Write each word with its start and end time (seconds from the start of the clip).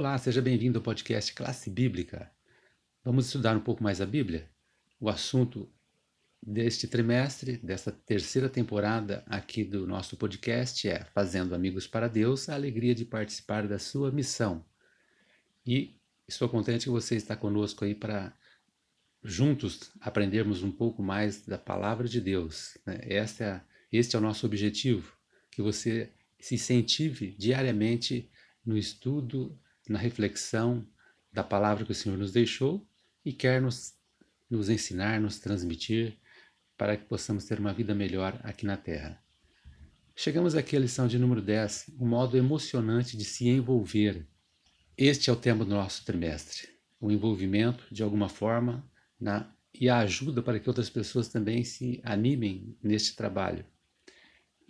Olá, 0.00 0.16
seja 0.16 0.40
bem-vindo 0.40 0.78
ao 0.78 0.82
podcast 0.82 1.30
Classe 1.34 1.68
Bíblica. 1.68 2.32
Vamos 3.04 3.26
estudar 3.26 3.54
um 3.54 3.60
pouco 3.60 3.82
mais 3.82 4.00
a 4.00 4.06
Bíblia? 4.06 4.48
O 4.98 5.10
assunto 5.10 5.70
deste 6.42 6.88
trimestre, 6.88 7.58
desta 7.58 7.92
terceira 7.92 8.48
temporada 8.48 9.22
aqui 9.26 9.62
do 9.62 9.86
nosso 9.86 10.16
podcast 10.16 10.88
é 10.88 11.04
Fazendo 11.04 11.54
Amigos 11.54 11.86
para 11.86 12.08
Deus, 12.08 12.48
a 12.48 12.54
alegria 12.54 12.94
de 12.94 13.04
participar 13.04 13.68
da 13.68 13.78
sua 13.78 14.10
missão. 14.10 14.64
E 15.66 16.00
estou 16.26 16.48
contente 16.48 16.84
que 16.84 16.90
você 16.90 17.14
está 17.14 17.36
conosco 17.36 17.84
aí 17.84 17.94
para 17.94 18.34
juntos 19.22 19.92
aprendermos 20.00 20.62
um 20.62 20.72
pouco 20.72 21.02
mais 21.02 21.44
da 21.44 21.58
palavra 21.58 22.08
de 22.08 22.22
Deus. 22.22 22.78
Né? 22.86 23.00
É, 23.02 23.22
este 23.92 24.16
é 24.16 24.18
o 24.18 24.22
nosso 24.22 24.46
objetivo, 24.46 25.14
que 25.50 25.60
você 25.60 26.10
se 26.40 26.54
incentive 26.54 27.36
diariamente 27.38 28.30
no 28.64 28.78
estudo 28.78 29.60
na 29.90 29.98
reflexão 29.98 30.86
da 31.32 31.42
palavra 31.42 31.84
que 31.84 31.90
o 31.90 31.94
Senhor 31.94 32.16
nos 32.16 32.30
deixou 32.30 32.86
e 33.24 33.32
quer 33.32 33.60
nos, 33.60 33.94
nos 34.48 34.68
ensinar, 34.68 35.20
nos 35.20 35.40
transmitir, 35.40 36.16
para 36.78 36.96
que 36.96 37.04
possamos 37.04 37.44
ter 37.44 37.58
uma 37.58 37.74
vida 37.74 37.92
melhor 37.92 38.40
aqui 38.44 38.64
na 38.64 38.76
Terra. 38.76 39.20
Chegamos 40.14 40.54
aqui 40.54 40.76
à 40.76 40.78
lição 40.78 41.08
de 41.08 41.18
número 41.18 41.42
10, 41.42 41.90
o 41.98 42.04
um 42.04 42.08
modo 42.08 42.36
emocionante 42.36 43.16
de 43.16 43.24
se 43.24 43.48
envolver. 43.48 44.26
Este 44.96 45.28
é 45.28 45.32
o 45.32 45.36
tema 45.36 45.64
do 45.64 45.72
nosso 45.72 46.04
trimestre, 46.04 46.68
o 47.00 47.10
envolvimento, 47.10 47.84
de 47.90 48.02
alguma 48.02 48.28
forma, 48.28 48.88
na, 49.18 49.52
e 49.74 49.88
a 49.88 49.98
ajuda 49.98 50.40
para 50.40 50.60
que 50.60 50.68
outras 50.68 50.88
pessoas 50.88 51.28
também 51.28 51.64
se 51.64 52.00
animem 52.04 52.76
neste 52.80 53.16
trabalho. 53.16 53.64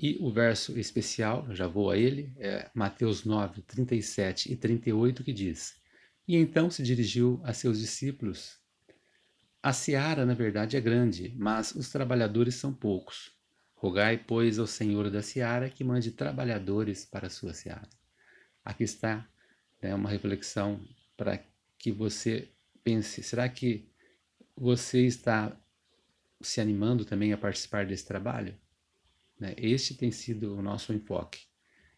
E 0.03 0.17
o 0.19 0.33
verso 0.33 0.79
especial, 0.79 1.47
já 1.55 1.67
vou 1.67 1.91
a 1.91 1.99
ele, 1.99 2.33
é 2.39 2.71
Mateus 2.75 3.27
9, 3.27 3.61
37 3.61 4.51
e 4.51 4.57
38, 4.57 5.23
que 5.23 5.31
diz: 5.31 5.79
E 6.27 6.37
então 6.37 6.71
se 6.71 6.83
dirigiu 6.83 7.39
a 7.45 7.53
seus 7.53 7.79
discípulos. 7.79 8.59
A 9.63 9.75
seara, 9.75 10.25
na 10.25 10.33
verdade, 10.33 10.75
é 10.75 10.81
grande, 10.81 11.35
mas 11.37 11.75
os 11.75 11.91
trabalhadores 11.91 12.55
são 12.55 12.73
poucos. 12.73 13.31
Rogai, 13.75 14.17
pois, 14.17 14.59
ao 14.59 14.67
Senhor 14.67 15.11
da 15.11 15.21
seara 15.21 15.69
que 15.69 15.85
mande 15.85 16.13
trabalhadores 16.13 17.05
para 17.05 17.27
a 17.27 17.31
sua 17.31 17.53
seara. 17.53 17.91
Aqui 18.65 18.85
está 18.85 19.29
né, 19.83 19.95
uma 19.95 20.09
reflexão 20.09 20.83
para 21.15 21.45
que 21.79 21.93
você 21.93 22.51
pense: 22.83 23.23
será 23.23 23.47
que 23.51 23.87
você 24.57 25.05
está 25.05 25.55
se 26.41 26.59
animando 26.59 27.05
também 27.05 27.35
a 27.35 27.39
participar 27.39 27.85
desse 27.85 28.07
trabalho? 28.07 28.59
Né? 29.41 29.55
Este 29.57 29.95
tem 29.95 30.11
sido 30.11 30.55
o 30.55 30.63
nosso 30.63 30.93
enfoque. 30.93 31.41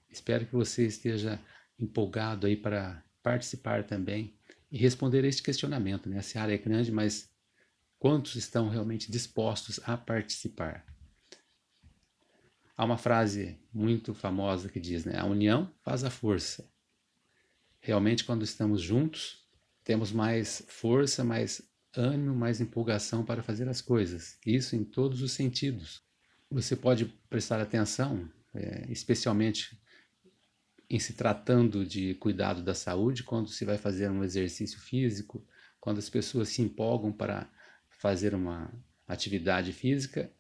Espero 0.08 0.46
que 0.46 0.52
você 0.52 0.86
esteja 0.86 1.40
empolgado 1.78 2.46
aí 2.46 2.56
para 2.56 3.02
participar 3.22 3.84
também 3.84 4.34
e 4.70 4.78
responder 4.78 5.24
este 5.24 5.42
questionamento. 5.42 6.08
Né? 6.08 6.18
Essa 6.18 6.40
área 6.40 6.54
é 6.54 6.58
grande, 6.58 6.92
mas 6.92 7.28
quantos 7.98 8.36
estão 8.36 8.68
realmente 8.68 9.10
dispostos 9.10 9.80
a 9.84 9.96
participar? 9.96 10.86
Há 12.76 12.84
uma 12.84 12.96
frase 12.96 13.58
muito 13.72 14.14
famosa 14.14 14.68
que 14.68 14.80
diz, 14.80 15.04
né? 15.04 15.18
A 15.18 15.26
união 15.26 15.70
faz 15.82 16.04
a 16.04 16.10
força. 16.10 16.68
Realmente, 17.80 18.24
quando 18.24 18.42
estamos 18.42 18.80
juntos, 18.80 19.46
temos 19.84 20.10
mais 20.10 20.64
força, 20.66 21.22
mais 21.22 21.62
ânimo, 21.94 22.34
mais 22.34 22.60
empolgação 22.60 23.24
para 23.24 23.42
fazer 23.42 23.68
as 23.68 23.82
coisas. 23.82 24.38
Isso 24.46 24.74
em 24.74 24.84
todos 24.84 25.20
os 25.20 25.32
sentidos 25.32 26.02
você 26.52 26.76
pode 26.76 27.06
prestar 27.30 27.60
atenção, 27.60 28.28
é, 28.54 28.86
especialmente 28.90 29.80
em 30.88 30.98
se 30.98 31.14
tratando 31.14 31.86
de 31.86 32.14
cuidado 32.16 32.62
da 32.62 32.74
saúde, 32.74 33.22
quando 33.22 33.48
se 33.48 33.64
vai 33.64 33.78
fazer 33.78 34.10
um 34.10 34.22
exercício 34.22 34.78
físico, 34.78 35.44
quando 35.80 35.98
as 35.98 36.10
pessoas 36.10 36.50
se 36.50 36.60
empolgam 36.60 37.10
para 37.10 37.50
fazer 37.88 38.34
uma 38.34 38.70
atividade 39.08 39.72
física, 39.72 40.30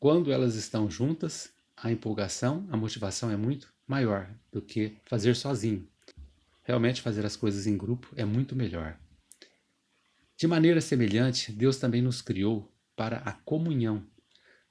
quando 0.00 0.32
elas 0.32 0.56
estão 0.56 0.90
juntas, 0.90 1.52
a 1.76 1.92
empolgação, 1.92 2.66
a 2.70 2.76
motivação 2.76 3.30
é 3.30 3.36
muito 3.36 3.72
maior 3.86 4.28
do 4.50 4.60
que 4.60 4.96
fazer 5.04 5.36
sozinho. 5.36 5.88
Realmente 6.64 7.00
fazer 7.00 7.24
as 7.24 7.36
coisas 7.36 7.66
em 7.66 7.76
grupo 7.76 8.12
é 8.16 8.24
muito 8.24 8.56
melhor. 8.56 8.98
De 10.36 10.46
maneira 10.48 10.80
semelhante, 10.80 11.52
Deus 11.52 11.76
também 11.76 12.02
nos 12.02 12.20
criou 12.20 12.72
para 12.96 13.18
a 13.18 13.32
comunhão 13.32 14.04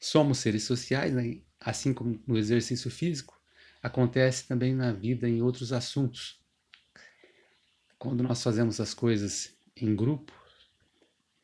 Somos 0.01 0.39
seres 0.39 0.63
sociais, 0.63 1.13
né? 1.13 1.41
assim 1.59 1.93
como 1.93 2.19
no 2.25 2.37
exercício 2.37 2.89
físico, 2.89 3.39
acontece 3.81 4.47
também 4.47 4.73
na 4.73 4.91
vida 4.91 5.29
em 5.29 5.41
outros 5.41 5.71
assuntos. 5.71 6.41
Quando 7.99 8.23
nós 8.23 8.41
fazemos 8.41 8.79
as 8.79 8.93
coisas 8.95 9.55
em 9.75 9.95
grupo, 9.95 10.33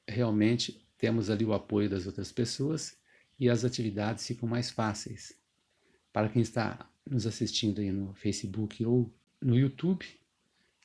realmente 0.07 0.84
temos 0.97 1.29
ali 1.29 1.45
o 1.45 1.53
apoio 1.53 1.88
das 1.88 2.07
outras 2.07 2.31
pessoas 2.31 2.97
e 3.40 3.47
as 3.47 3.63
atividades 3.63 4.25
ficam 4.25 4.50
mais 4.50 4.72
fáceis. 4.72 5.34
Para 6.12 6.28
quem 6.28 6.41
está 6.41 6.89
nos 7.06 7.28
assistindo 7.28 7.79
aí 7.79 7.91
no 7.91 8.13
Facebook 8.16 8.84
ou 8.84 9.13
no 9.39 9.56
YouTube, 9.56 10.03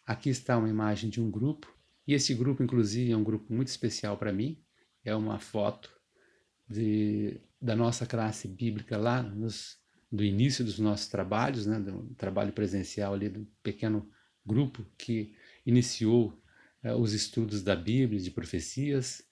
aqui 0.07 0.29
está 0.29 0.59
uma 0.59 0.69
imagem 0.69 1.09
de 1.09 1.21
um 1.21 1.31
grupo, 1.31 1.75
e 2.07 2.15
esse 2.15 2.35
grupo, 2.35 2.63
inclusive, 2.63 3.13
é 3.13 3.17
um 3.17 3.25
grupo 3.25 3.53
muito 3.53 3.69
especial 3.69 4.17
para 4.17 4.33
mim. 4.33 4.59
É 5.05 5.15
uma 5.15 5.39
foto 5.39 5.91
de 6.69 7.41
da 7.63 7.77
nossa 7.77 8.05
classe 8.05 8.49
bíblica 8.49 8.99
lá 8.99 9.23
nos, 9.23 9.79
do 10.11 10.25
início 10.25 10.65
dos 10.65 10.81
nossos 10.81 11.07
trabalhos, 11.07 11.65
né, 11.65 11.79
do 11.79 12.13
trabalho 12.17 12.53
presencial 12.53 13.15
ali 13.15 13.29
do 13.29 13.47
pequeno 13.63 14.11
grupo 14.45 14.85
que 14.99 15.33
iniciou 15.65 16.37
é, 16.83 16.93
os 16.93 17.13
estudos 17.13 17.63
da 17.63 17.77
Bíblia, 17.77 18.21
de 18.21 18.33
profecias. 18.33 19.23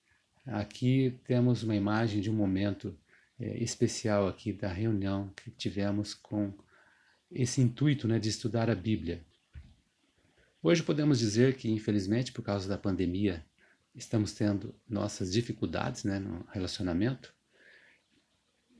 Aqui 0.46 1.18
temos 1.24 1.64
uma 1.64 1.74
imagem 1.74 2.20
de 2.20 2.30
um 2.30 2.34
momento 2.34 2.96
é, 3.38 3.58
especial 3.62 4.28
aqui 4.28 4.52
da 4.52 4.68
reunião 4.68 5.32
que 5.34 5.50
tivemos 5.50 6.14
com 6.14 6.54
esse 7.32 7.60
intuito 7.60 8.06
né, 8.06 8.20
de 8.20 8.28
estudar 8.28 8.70
a 8.70 8.74
Bíblia. 8.76 9.24
Hoje 10.62 10.84
podemos 10.84 11.18
dizer 11.18 11.56
que, 11.56 11.68
infelizmente, 11.68 12.32
por 12.32 12.42
causa 12.42 12.68
da 12.68 12.78
pandemia, 12.78 13.44
estamos 13.94 14.32
tendo 14.34 14.72
nossas 14.88 15.32
dificuldades 15.32 16.04
né, 16.04 16.20
no 16.20 16.44
relacionamento, 16.52 17.34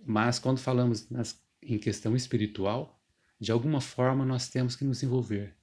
mas 0.05 0.39
quando 0.39 0.59
falamos 0.59 1.09
nas, 1.11 1.41
em 1.63 1.79
questão 1.79 2.17
espiritual, 2.17 3.01
de 3.39 3.53
alguma 3.53 3.81
forma 3.81 4.25
nós 4.25 4.49
temos 4.49 4.77
que 4.77 4.85
nos 4.85 5.03
envolver. 5.03 5.55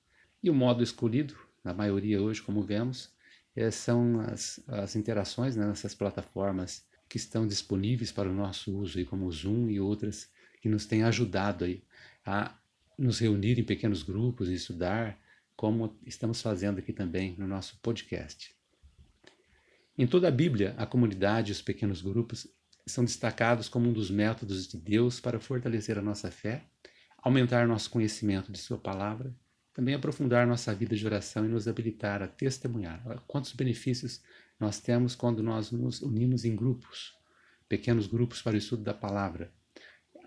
E 0.42 0.50
o 0.50 0.54
modo 0.54 0.84
escolhido, 0.84 1.36
na 1.64 1.74
maioria 1.74 2.22
hoje, 2.22 2.42
como 2.42 2.62
vemos, 2.62 3.12
é, 3.56 3.72
são 3.72 4.22
as, 4.22 4.60
as 4.68 4.96
interações 4.96 5.56
né, 5.56 5.66
nessas 5.66 5.96
plataformas 5.96 6.86
que 7.10 7.18
estão 7.18 7.48
disponíveis 7.48 8.12
para 8.12 8.30
o 8.30 8.34
nosso 8.34 8.76
uso, 8.78 8.98
aí, 8.98 9.06
como 9.06 9.26
o 9.26 9.32
Zoom 9.32 9.70
e 9.70 9.80
outras 9.80 10.30
que 10.62 10.70
nos 10.70 10.86
têm 10.86 11.04
ajudado 11.04 11.66
aí, 11.66 11.84
a 12.26 12.56
nos 12.98 13.20
reunir 13.20 13.60
em 13.60 13.64
pequenos 13.64 14.04
grupos 14.04 14.50
e 14.50 14.54
estudar, 14.54 15.20
como 15.56 15.98
estamos 16.06 16.42
fazendo 16.42 16.80
aqui 16.80 16.94
também 16.94 17.36
no 17.38 17.48
nosso 17.48 17.80
podcast. 17.82 18.56
Em 19.98 20.06
toda 20.06 20.28
a 20.28 20.32
Bíblia, 20.32 20.76
a 20.78 20.86
comunidade 20.86 21.52
e 21.52 21.54
os 21.54 21.62
pequenos 21.62 22.02
grupos 22.02 22.48
são 22.88 23.04
destacados 23.04 23.70
como 23.70 23.90
um 23.90 23.94
dos 23.94 24.10
métodos 24.10 24.68
de 24.68 24.78
Deus 24.78 25.20
para 25.20 25.40
fortalecer 25.40 25.98
a 25.98 26.02
nossa 26.02 26.32
fé, 26.32 26.64
aumentar 27.18 27.68
nosso 27.68 27.90
conhecimento 27.90 28.52
de 28.52 28.58
Sua 28.58 28.78
palavra, 28.78 29.36
também 29.74 29.94
aprofundar 29.94 30.48
nossa 30.48 30.74
vida 30.74 30.96
de 30.96 31.06
oração 31.06 31.46
e 31.46 31.50
nos 31.50 31.68
habilitar 31.68 32.24
a 32.24 32.28
testemunhar. 32.28 33.02
Quantos 33.28 33.54
benefícios 33.54 34.22
nós 34.60 34.80
temos 34.80 35.16
quando 35.16 35.44
nós 35.44 35.72
nos 35.72 36.02
unimos 36.02 36.46
em 36.46 36.56
grupos, 36.56 37.16
pequenos 37.70 38.08
grupos 38.08 38.42
para 38.42 38.56
o 38.56 38.58
estudo 38.58 38.84
da 38.84 38.94
palavra. 38.94 39.52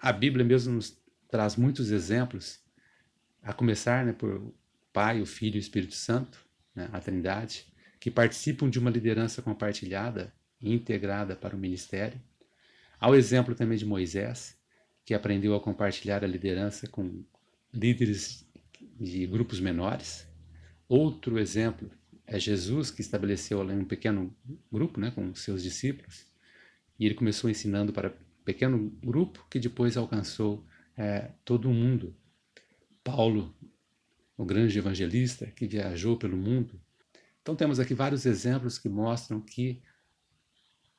A 0.00 0.12
Bíblia 0.12 0.44
mesmo 0.44 0.74
nos 0.74 0.96
traz 1.28 1.56
muitos 1.56 1.90
exemplos, 1.90 2.60
a 3.42 3.52
começar 3.52 4.04
né, 4.04 4.12
por 4.12 4.36
o 4.36 4.54
Pai, 4.92 5.20
o 5.20 5.26
Filho 5.26 5.56
e 5.56 5.58
o 5.58 5.60
Espírito 5.60 5.94
Santo, 5.94 6.44
né, 6.74 6.88
a 6.92 7.00
Trindade, 7.00 7.66
que 7.98 8.10
participam 8.10 8.68
de 8.68 8.78
uma 8.78 8.90
liderança 8.90 9.42
compartilhada 9.42 10.32
e 10.60 10.72
integrada 10.72 11.34
para 11.34 11.56
o 11.56 11.58
ministério. 11.58 12.20
Há 13.00 13.08
o 13.08 13.14
exemplo 13.14 13.54
também 13.54 13.78
de 13.78 13.86
Moisés, 13.86 14.58
que 15.06 15.14
aprendeu 15.14 15.54
a 15.54 15.60
compartilhar 15.60 16.22
a 16.22 16.26
liderança 16.26 16.86
com 16.86 17.24
líderes 17.72 18.46
de 19.00 19.26
grupos 19.26 19.58
menores. 19.58 20.26
Outro 20.86 21.38
exemplo 21.38 21.90
é 22.26 22.38
Jesus, 22.38 22.90
que 22.90 23.00
estabeleceu 23.00 23.62
um 23.62 23.84
pequeno 23.86 24.36
grupo 24.70 25.00
né, 25.00 25.10
com 25.10 25.34
seus 25.34 25.62
discípulos, 25.62 26.26
e 26.98 27.06
ele 27.06 27.14
começou 27.14 27.48
ensinando 27.48 27.92
para 27.92 28.10
um 28.10 28.44
pequeno 28.44 28.90
grupo 29.02 29.46
que 29.50 29.58
depois 29.58 29.96
alcançou 29.96 30.66
é, 30.96 31.30
todo 31.44 31.70
o 31.70 31.74
mundo. 31.74 32.14
Paulo, 33.02 33.54
o 34.36 34.44
grande 34.44 34.78
evangelista 34.78 35.46
que 35.46 35.66
viajou 35.66 36.18
pelo 36.18 36.36
mundo. 36.36 36.78
Então 37.40 37.56
temos 37.56 37.80
aqui 37.80 37.94
vários 37.94 38.26
exemplos 38.26 38.78
que 38.78 38.88
mostram 38.88 39.40
que 39.40 39.82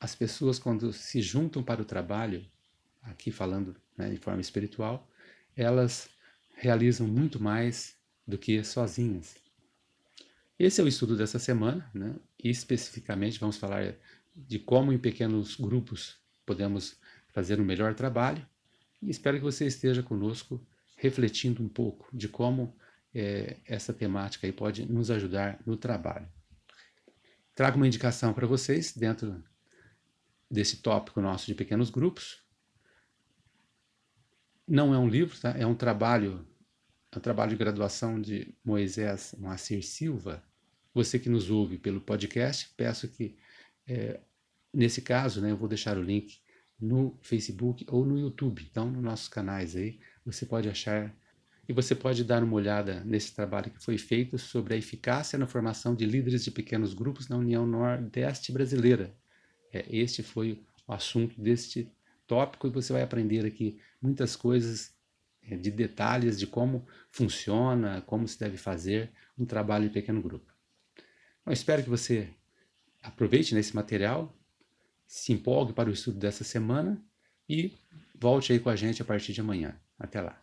as 0.02 0.16
pessoas, 0.16 0.58
quando 0.58 0.92
se 0.92 1.22
juntam 1.22 1.62
para 1.62 1.80
o 1.80 1.84
trabalho, 1.84 2.44
aqui 3.02 3.30
falando 3.30 3.76
né, 3.96 4.10
de 4.10 4.16
forma 4.16 4.40
espiritual, 4.40 5.08
elas 5.56 6.10
realizam 6.56 7.06
muito 7.06 7.40
mais 7.40 7.96
do 8.26 8.36
que 8.36 8.64
sozinhas. 8.64 9.36
Esse 10.58 10.80
é 10.80 10.84
o 10.84 10.88
estudo 10.88 11.16
dessa 11.16 11.38
semana, 11.38 11.88
né? 11.94 12.16
E 12.42 12.50
especificamente 12.50 13.38
vamos 13.38 13.56
falar 13.56 13.94
de 14.34 14.58
como 14.58 14.92
em 14.92 14.98
pequenos 14.98 15.54
grupos 15.54 16.16
podemos 16.44 16.96
fazer 17.28 17.60
um 17.60 17.64
melhor 17.64 17.94
trabalho. 17.94 18.44
E 19.00 19.08
espero 19.08 19.36
que 19.36 19.44
você 19.44 19.66
esteja 19.66 20.02
conosco 20.02 20.60
refletindo 20.96 21.62
um 21.62 21.68
pouco 21.68 22.08
de 22.12 22.28
como 22.28 22.76
é, 23.14 23.56
essa 23.64 23.92
temática 23.92 24.48
aí 24.48 24.52
pode 24.52 24.84
nos 24.84 25.12
ajudar 25.12 25.60
no 25.64 25.76
trabalho. 25.76 26.28
Trago 27.54 27.76
uma 27.76 27.86
indicação 27.86 28.34
para 28.34 28.48
vocês 28.48 28.92
dentro 28.96 29.44
desse 30.52 30.82
tópico 30.82 31.22
nosso 31.22 31.46
de 31.46 31.54
pequenos 31.54 31.88
grupos. 31.88 32.42
Não 34.68 34.94
é 34.94 34.98
um 34.98 35.08
livro, 35.08 35.38
tá? 35.40 35.54
é 35.56 35.66
um 35.66 35.74
trabalho, 35.74 36.46
é 37.10 37.16
um 37.18 37.20
trabalho 37.20 37.50
de 37.50 37.56
graduação 37.56 38.20
de 38.20 38.54
Moisés 38.62 39.34
Moacir 39.38 39.82
Silva. 39.82 40.44
Você 40.92 41.18
que 41.18 41.30
nos 41.30 41.50
ouve 41.50 41.78
pelo 41.78 42.02
podcast, 42.02 42.70
peço 42.76 43.08
que, 43.08 43.38
é, 43.86 44.20
nesse 44.72 45.00
caso, 45.00 45.40
né, 45.40 45.50
eu 45.50 45.56
vou 45.56 45.68
deixar 45.68 45.96
o 45.96 46.02
link 46.02 46.38
no 46.78 47.18
Facebook 47.22 47.86
ou 47.88 48.04
no 48.04 48.18
YouTube. 48.18 48.66
Então, 48.70 48.90
nos 48.90 49.02
nossos 49.02 49.28
canais 49.28 49.74
aí, 49.74 50.00
você 50.24 50.44
pode 50.44 50.68
achar 50.68 51.16
e 51.66 51.72
você 51.72 51.94
pode 51.94 52.24
dar 52.24 52.42
uma 52.42 52.54
olhada 52.54 53.02
nesse 53.04 53.34
trabalho 53.34 53.70
que 53.70 53.82
foi 53.82 53.96
feito 53.96 54.36
sobre 54.36 54.74
a 54.74 54.76
eficácia 54.76 55.38
na 55.38 55.46
formação 55.46 55.94
de 55.94 56.04
líderes 56.04 56.44
de 56.44 56.50
pequenos 56.50 56.92
grupos 56.92 57.28
na 57.28 57.38
União 57.38 57.66
Nordeste 57.66 58.52
Brasileira. 58.52 59.16
É, 59.72 59.84
este 59.88 60.22
foi 60.22 60.60
o 60.86 60.92
assunto 60.92 61.40
deste 61.40 61.90
tópico 62.26 62.66
e 62.66 62.70
você 62.70 62.92
vai 62.92 63.02
aprender 63.02 63.44
aqui 63.46 63.78
muitas 64.00 64.36
coisas 64.36 64.94
é, 65.42 65.56
de 65.56 65.70
detalhes 65.70 66.38
de 66.38 66.46
como 66.46 66.86
funciona, 67.10 68.02
como 68.02 68.26
se 68.28 68.38
deve 68.38 68.56
fazer 68.56 69.10
um 69.38 69.44
trabalho 69.44 69.86
em 69.86 69.90
pequeno 69.90 70.20
grupo. 70.20 70.52
Eu 71.44 71.52
espero 71.52 71.82
que 71.82 71.90
você 71.90 72.28
aproveite 73.02 73.54
nesse 73.54 73.74
material, 73.74 74.32
se 75.06 75.32
empolgue 75.32 75.72
para 75.72 75.90
o 75.90 75.92
estudo 75.92 76.18
dessa 76.18 76.44
semana 76.44 77.02
e 77.48 77.72
volte 78.14 78.52
aí 78.52 78.60
com 78.60 78.70
a 78.70 78.76
gente 78.76 79.02
a 79.02 79.04
partir 79.04 79.32
de 79.32 79.40
amanhã. 79.40 79.76
Até 79.98 80.20
lá. 80.20 80.40